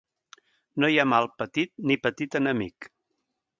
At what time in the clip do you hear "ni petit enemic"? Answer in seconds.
1.91-2.91